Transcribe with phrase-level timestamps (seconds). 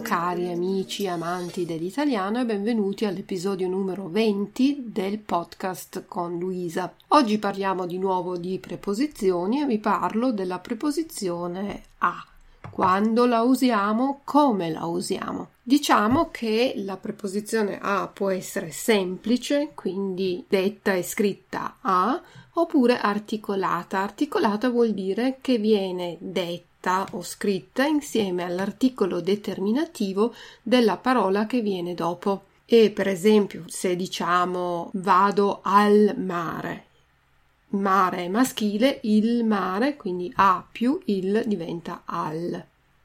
[0.00, 6.92] Cari amici amanti dell'italiano e benvenuti all'episodio numero 20 del podcast con Luisa.
[7.08, 12.24] Oggi parliamo di nuovo di preposizioni e vi parlo della preposizione a.
[12.70, 15.48] Quando la usiamo, come la usiamo.
[15.62, 22.20] Diciamo che la preposizione a può essere semplice, quindi detta e scritta a,
[22.52, 24.00] oppure articolata.
[24.00, 26.75] Articolata vuol dire che viene detta
[27.12, 30.32] o scritta insieme all'articolo determinativo
[30.62, 32.44] della parola che viene dopo.
[32.64, 36.84] E per esempio, se diciamo vado al mare,
[37.70, 42.64] mare è maschile, il mare, quindi a più il diventa al.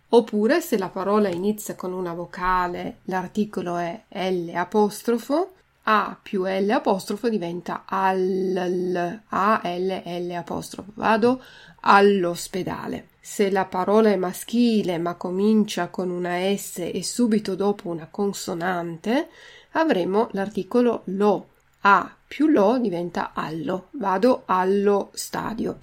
[0.09, 6.69] Oppure se la parola inizia con una vocale, l'articolo è L apostrofo, a più L
[6.69, 10.91] apostrofo diventa al, A L L apostrofo.
[10.95, 11.41] Vado
[11.81, 13.07] all'ospedale.
[13.23, 19.29] Se la parola è maschile ma comincia con una S e subito dopo una consonante,
[19.73, 21.49] avremo l'articolo lo.
[21.81, 23.89] A più lo diventa allo.
[23.91, 25.77] Vado allo stadio.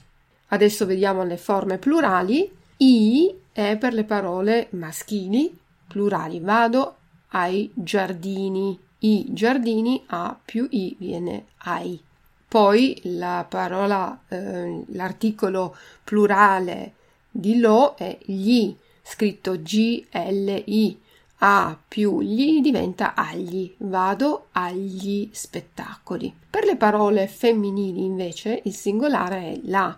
[0.49, 2.51] Adesso vediamo le forme plurali.
[2.79, 6.41] I è per le parole maschili, plurali.
[6.41, 6.97] Vado
[7.29, 8.77] ai giardini.
[8.99, 12.03] I giardini A più I viene ai.
[12.49, 16.95] Poi la parola, eh, l'articolo plurale
[17.31, 21.01] di lo è gli, scritto G-L-I.
[21.41, 26.35] A più gli diventa agli, vado agli spettacoli.
[26.51, 29.97] Per le parole femminili invece il singolare è la.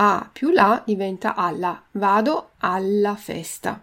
[0.00, 3.82] A più la diventa alla, vado alla festa.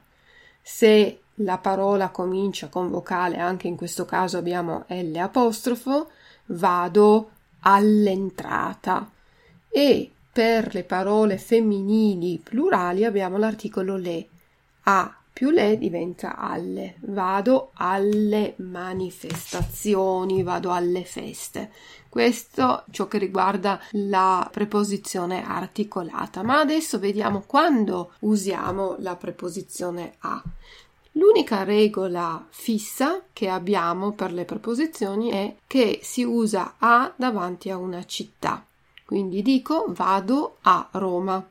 [0.61, 6.09] Se la parola comincia con vocale, anche in questo caso abbiamo L apostrofo,
[6.45, 7.31] vado
[7.61, 9.09] all'entrata
[9.69, 14.27] e per le parole femminili plurali abbiamo l'articolo le.
[14.83, 16.95] A più le diventa alle.
[17.03, 21.71] Vado alle manifestazioni, vado alle feste.
[22.09, 26.43] Questo ciò che riguarda la preposizione articolata.
[26.43, 30.43] Ma adesso vediamo quando usiamo la preposizione a.
[31.13, 37.77] L'unica regola fissa che abbiamo per le preposizioni è che si usa a davanti a
[37.77, 38.65] una città.
[39.05, 41.45] Quindi dico vado a Roma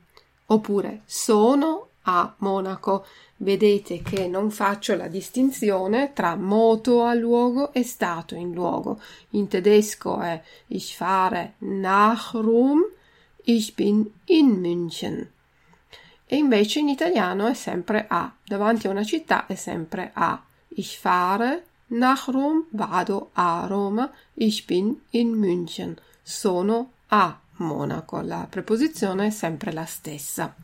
[0.46, 3.06] oppure sono a Monaco.
[3.36, 9.00] Vedete che non faccio la distinzione tra moto a luogo e stato in luogo.
[9.30, 12.82] In tedesco è ich fahre nach Rom,
[13.44, 15.32] ich bin in München
[16.26, 20.42] e invece in italiano è sempre a, davanti a una città è sempre a.
[20.68, 28.46] Ich fahre nach Rom, vado a Roma, ich bin in München, sono a Monaco, la
[28.48, 30.54] preposizione è sempre la stessa.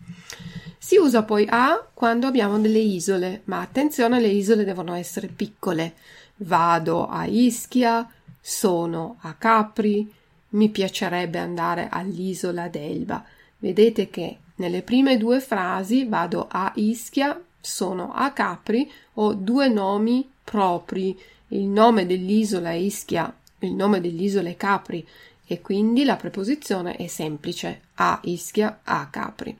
[0.78, 5.94] Si usa poi a quando abbiamo delle isole, ma attenzione, le isole devono essere piccole.
[6.36, 8.08] Vado a Ischia,
[8.40, 10.10] sono a Capri,
[10.50, 13.24] mi piacerebbe andare all'isola d'Elba.
[13.58, 20.28] Vedete che nelle prime due frasi vado a Ischia, sono a Capri, ho due nomi
[20.42, 21.16] propri.
[21.48, 25.06] Il nome dell'isola è Ischia, il nome dell'isola è Capri
[25.50, 29.58] e quindi la preposizione è semplice a Ischia, a Capri.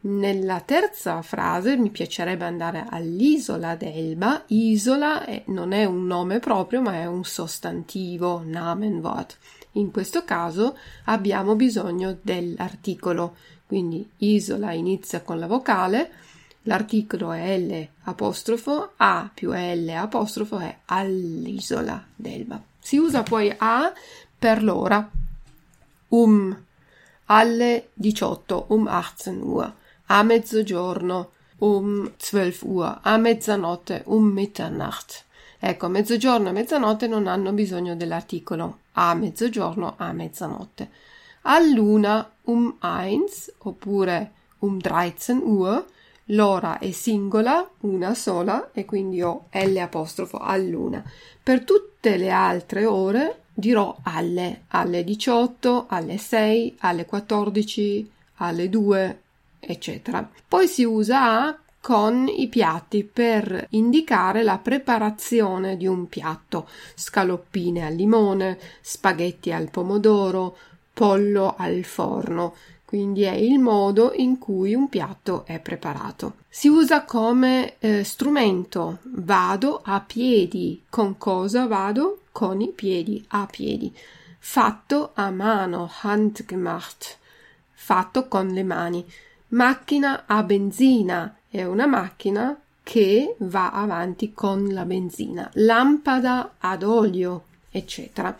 [0.00, 4.42] Nella terza frase mi piacerebbe andare all'isola d'Elba.
[4.48, 9.38] Isola è, non è un nome proprio, ma è un sostantivo, Namenwort.
[9.72, 13.34] In questo caso abbiamo bisogno dell'articolo
[13.66, 16.10] quindi isola inizia con la vocale,
[16.64, 22.62] l'articolo è L apostrofo, A più L apostrofo è all'isola d'Elba.
[22.78, 23.90] Si usa poi A
[24.38, 25.08] per l'ora,
[26.12, 26.56] um,
[27.26, 29.72] alle 18, um 18 Uhr,
[30.06, 35.24] a mezzogiorno, um 12 Uhr, a mezzanotte, um Mitternacht.
[35.58, 40.90] Ecco, mezzogiorno e mezzanotte non hanno bisogno dell'articolo a mezzogiorno, a mezzanotte
[41.42, 44.30] a luna um eins oppure
[44.60, 45.84] um 13 Uhr,
[46.26, 51.02] L'ora è singola, una sola, e quindi ho L apostrofo all'una.
[51.42, 59.20] Per tutte le altre ore dirò alle, alle 18, alle 6, alle 14, alle 2,
[59.60, 60.28] eccetera.
[60.48, 67.84] Poi si usa a con i piatti per indicare la preparazione di un piatto, scaloppine
[67.84, 70.56] al limone, spaghetti al pomodoro,
[70.92, 72.54] pollo al forno.
[72.84, 76.34] Quindi è il modo in cui un piatto è preparato.
[76.48, 78.98] Si usa come eh, strumento.
[79.04, 80.82] Vado a piedi.
[80.88, 82.21] Con cosa vado?
[82.32, 83.94] Con i piedi, a piedi.
[84.38, 87.18] Fatto a mano, handgemacht.
[87.72, 89.04] Fatto con le mani.
[89.48, 97.44] Macchina a benzina è una macchina che va avanti con la benzina, lampada ad olio,
[97.70, 98.36] eccetera.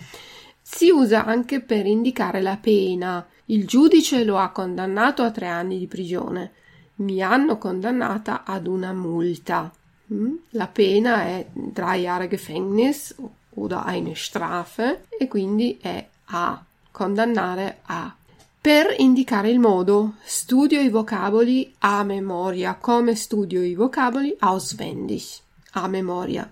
[0.61, 3.27] Si usa anche per indicare la pena.
[3.47, 6.53] Il giudice lo ha condannato a tre anni di prigione.
[6.97, 9.71] Mi hanno condannata ad una multa.
[10.13, 10.35] Mm?
[10.51, 13.15] La pena è drei Jahre Gefängnis
[13.55, 18.15] oder eine Strafe e quindi è a condannare a
[18.63, 22.77] per indicare il modo, studio i vocaboli a memoria.
[22.77, 24.37] Come studio i vocaboli?
[24.39, 25.25] Auswendig.
[25.73, 26.49] A memoria.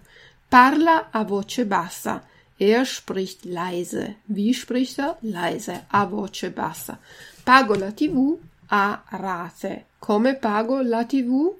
[0.48, 2.24] Parla a voce bassa.
[2.56, 4.16] Er spricht leise.
[4.24, 5.18] Wie spricht er?
[5.20, 5.84] Leise.
[5.86, 6.98] A voce bassa.
[7.44, 8.36] Pago la TV
[8.70, 9.84] a rate.
[10.00, 11.54] Come pago la TV?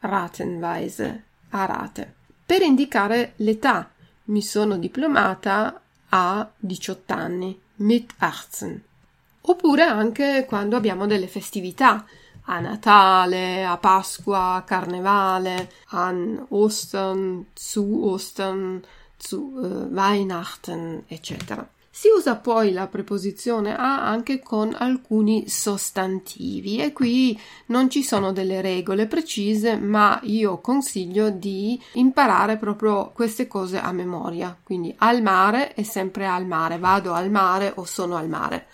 [0.00, 1.22] Ratenweise.
[1.48, 2.14] A rate.
[2.44, 3.88] Per indicare l'età.
[4.24, 7.60] Mi sono diplomata a 18 anni.
[7.76, 8.92] Mit 18
[9.46, 12.04] oppure anche quando abbiamo delle festività
[12.46, 18.82] a Natale, a Pasqua, a Carnevale, an Ostern, zu Ostern,
[19.16, 21.66] zu uh, Weihnachten, eccetera.
[21.96, 28.32] Si usa poi la preposizione a anche con alcuni sostantivi e qui non ci sono
[28.32, 34.58] delle regole precise, ma io consiglio di imparare proprio queste cose a memoria.
[34.60, 38.66] Quindi al mare è sempre al mare, vado al mare o sono al mare.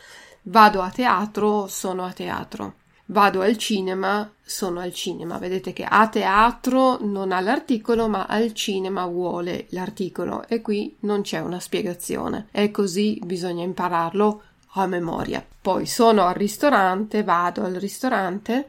[0.44, 2.76] Vado a teatro, sono a teatro.
[3.10, 5.38] Vado al cinema, sono al cinema.
[5.38, 11.22] Vedete che a teatro non ha l'articolo, ma al cinema vuole l'articolo e qui non
[11.22, 12.46] c'è una spiegazione.
[12.52, 14.42] È così, bisogna impararlo
[14.74, 15.44] a memoria.
[15.60, 18.68] Poi sono al ristorante, vado al ristorante,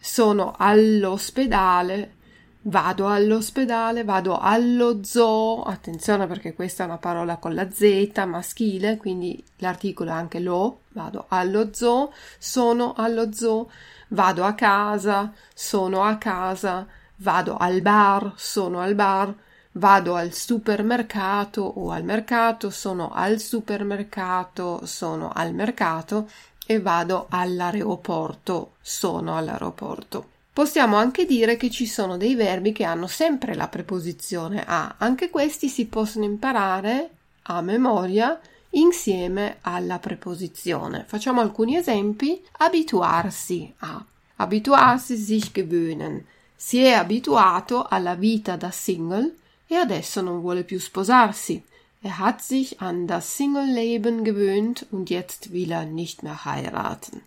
[0.00, 2.14] sono all'ospedale,
[2.62, 8.98] Vado all'ospedale, vado allo zoo, attenzione perché questa è una parola con la Z maschile,
[8.98, 13.70] quindi l'articolo è anche lo, vado allo zoo, sono allo zoo,
[14.08, 16.86] vado a casa, sono a casa,
[17.16, 19.34] vado al bar, sono al bar,
[19.72, 26.28] vado al supermercato o al mercato, sono al supermercato, sono al mercato
[26.66, 30.39] e vado all'aeroporto, sono all'aeroporto.
[30.60, 34.96] Possiamo anche dire che ci sono dei verbi che hanno sempre la preposizione a.
[34.98, 37.08] Anche questi si possono imparare
[37.44, 38.38] a memoria
[38.72, 41.04] insieme alla preposizione.
[41.08, 42.44] Facciamo alcuni esempi.
[42.58, 44.04] Abituarsi a.
[44.36, 46.26] Abituarsi, sich gewöhnen.
[46.54, 49.36] Si è abituato alla vita da single
[49.66, 51.64] e adesso non vuole più sposarsi.
[52.02, 57.22] Er hat sich an das Single-Leben gewöhnt und jetzt will er nicht mehr heiraten.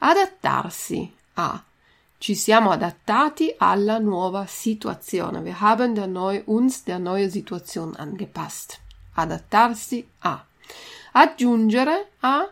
[0.00, 1.62] Adattarsi a.
[2.20, 5.40] Ci siamo adattati alla nuova situazione.
[5.40, 8.80] Wir haben der neu, uns der neue Situation angepasst.
[9.14, 10.44] Adattarsi a.
[11.12, 12.48] Aggiungere a.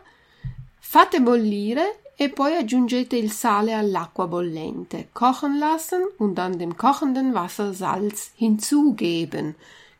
[0.79, 5.09] Fate bollire e poi aggiungete il sale all'acqua bollente.
[5.11, 9.55] Kochen lassen und dann dem kochenden Wasser Salz hinzugeben.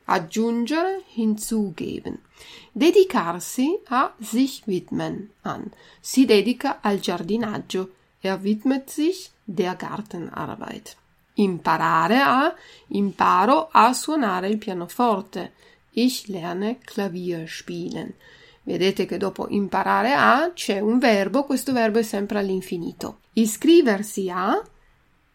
[0.06, 2.20] Aggiungere, hinzugeben.
[2.72, 5.72] Dedicarsi a sich widmen an.
[6.00, 7.90] Si dedica al giardinaggio.
[8.22, 10.96] Er widmet sich der Gartenarbeit.
[11.36, 12.56] Imparare a
[12.90, 15.52] imparo a suonare il pianoforte.
[15.92, 18.14] Ich lerne Klavier spielen.
[18.64, 23.20] Vedete che dopo imparare a c'è un verbo, questo verbo è sempre all'infinito.
[23.34, 24.62] Iscriversi a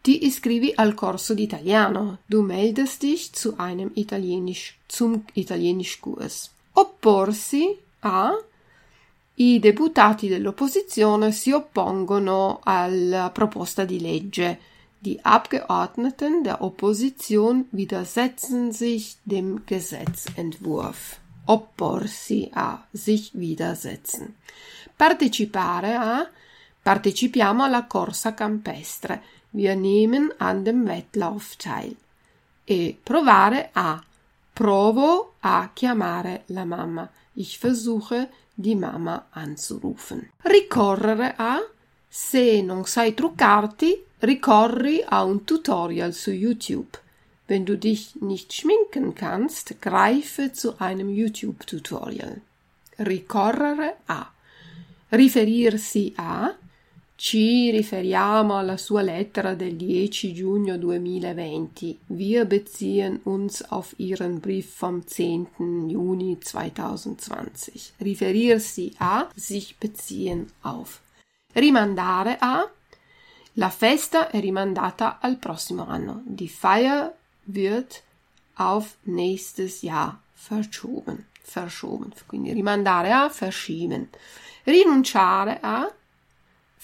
[0.01, 2.19] ti iscrivi al corso di italiano.
[2.25, 6.51] Du meldest dich zu einem Italienisch, zum Italienischkurs.
[6.73, 8.37] Opporsi a
[9.35, 14.59] i deputati dell'opposizione si oppongono alla proposta di legge.
[14.99, 21.19] Die Abgeordneten der Opposition widersetzen sich dem Gesetzentwurf.
[21.45, 24.35] Opporsi a sich widersetzen.
[24.95, 26.29] Partecipare a
[26.81, 29.21] partecipiamo alla corsa campestre.
[29.49, 31.95] Wir nehmen an dem Wettlauf teil.
[32.63, 34.01] E provare a
[34.53, 37.09] provo a chiamare la mamma.
[37.33, 40.29] Ich versuche di mamma anzurufen.
[40.41, 41.59] Ricorrere a
[42.07, 46.99] se non sai truccarti, ricorri a un tutorial su YouTube.
[47.47, 52.39] Wenn du dich nicht schminken kannst, greife zu einem YouTube-Tutorial.
[52.99, 54.31] Ricorrere a.
[55.09, 56.55] Riferirsi a.
[57.25, 61.99] Ci riferiamo alla sua lettera del 10 giugno 2020.
[62.07, 65.87] Wir beziehen uns auf Ihren Brief vom 10.
[65.87, 67.93] Juni 2020.
[67.99, 70.99] Riferirsi a, sich beziehen auf.
[71.53, 72.69] Rimandare a.
[73.53, 76.23] La festa è rimandata al prossimo anno.
[76.25, 77.15] Die Feier
[77.45, 78.03] wird
[78.55, 81.25] auf nächstes Jahr verschoben.
[81.41, 82.11] Verschoben.
[82.25, 84.09] Quindi rimandare a, verschieben.
[84.65, 85.89] Rinunciare a,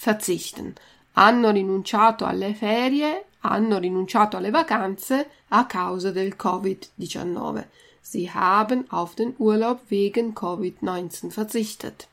[0.00, 0.74] verzichten.
[1.12, 7.66] Hanno rinunciato alle ferie, hanno rinunciato alle vacanze a causa del Covid-19.
[8.00, 12.08] Sie haben auf den Urlaub wegen Covid-19 verzichtet.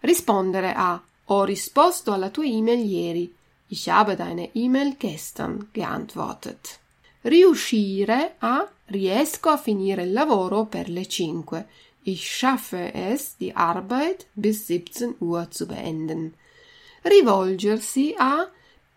[0.00, 3.30] Rispondere a Ho risposto alla tua email ieri.
[3.66, 6.78] Ich habe deine E-Mail gestern geantwortet.
[7.20, 11.66] Riuscire a riesco a finire il lavoro per le 5.
[12.04, 16.32] Ich schaffe es, die Arbeit bis 17 Uhr zu beenden.
[17.02, 18.48] Rivolgersi a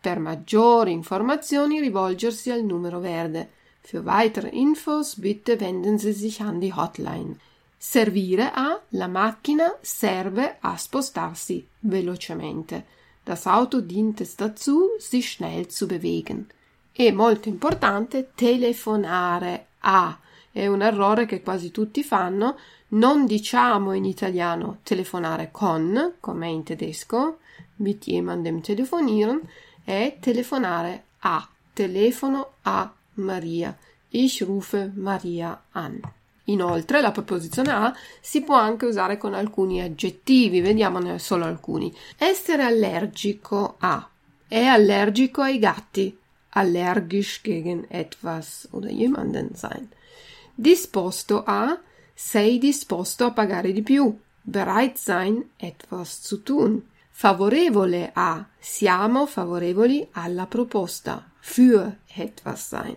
[0.01, 3.50] per maggiori informazioni rivolgersi al numero verde.
[3.81, 7.38] Für weitere Infos bitte wenden Sie sich an die Hotline.
[7.77, 12.86] Servire a la macchina serve a spostarsi velocemente.
[13.24, 16.50] Das Auto dient es dazu, sich schnell zu bewegen.
[16.91, 20.17] E molto importante, telefonare a.
[20.51, 22.58] È un errore che quasi tutti fanno.
[22.89, 27.38] Non diciamo in italiano telefonare con, come in tedesco,
[27.82, 29.42] mit jemandem telefonieren,
[29.84, 31.48] è telefonare a.
[31.74, 33.76] Telefono a Maria.
[34.10, 36.00] Ich rufe Maria an.
[36.46, 41.94] Inoltre la preposizione a si può anche usare con alcuni aggettivi, vediamone solo alcuni.
[42.18, 44.08] Essere allergico a.
[44.48, 46.18] È allergico ai gatti.
[46.50, 49.90] Allergisch gegen etwas oder jemanden sein.
[50.54, 51.80] Disposto a.
[52.14, 54.16] Sei disposto a pagare di più.
[54.42, 56.90] Bereit sein, etwas zu tun.
[57.12, 58.46] Favorevole a.
[58.58, 61.30] Siamo favorevoli alla proposta.
[61.39, 62.96] Für etwas sein.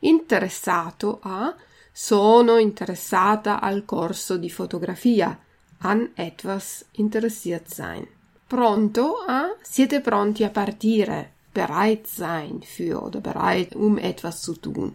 [0.00, 1.54] Interessato a
[1.92, 5.38] sono interessata al corso di fotografia.
[5.78, 8.06] An etwas interessiert sein.
[8.46, 9.54] Pronto a?
[9.60, 11.32] Siete pronti a partire?
[11.52, 14.94] Bereit sein für oder bereit um etwas zu tun.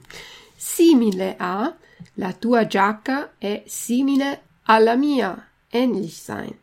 [0.55, 1.71] Simile a?
[2.15, 5.49] La tua giacca è simile alla mia.
[5.69, 6.57] Ähnlich sein.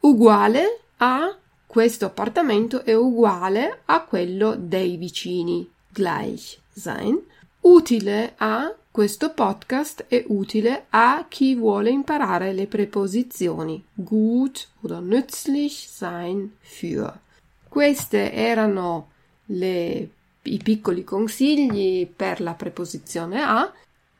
[0.00, 1.36] Uguale a?
[1.66, 5.68] Questo appartamento è uguale a quello dei vicini.
[5.88, 7.20] Gleich sein.
[7.60, 8.74] Utile a?
[8.90, 17.18] Questo podcast è utile a chi vuole imparare le preposizioni gut oder nützlich sein für.
[17.68, 19.08] Queste erano
[19.46, 20.08] le,
[20.42, 23.72] i piccoli consigli per la preposizione a.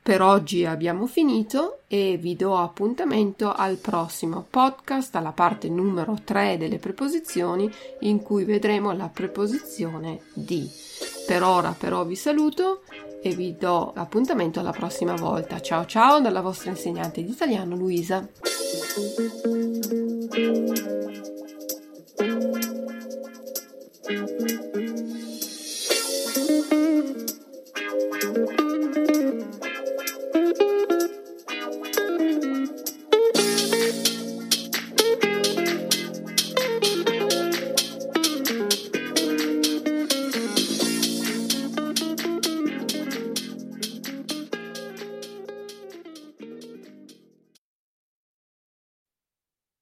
[0.04, 6.58] Per oggi abbiamo finito e vi do appuntamento al prossimo podcast, alla parte numero 3
[6.58, 10.70] delle preposizioni, in cui vedremo la preposizione di.
[11.26, 12.82] Per ora però vi saluto
[13.23, 15.58] e vi do appuntamento alla prossima volta.
[15.62, 18.28] Ciao ciao dalla vostra insegnante di italiano Luisa.